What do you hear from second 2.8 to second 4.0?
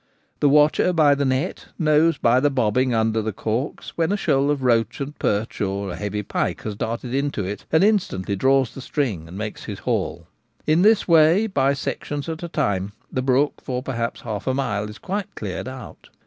under of the corks